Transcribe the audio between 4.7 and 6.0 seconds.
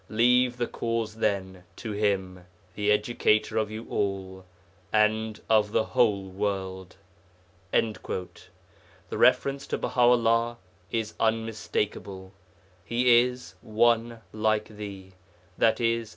and of the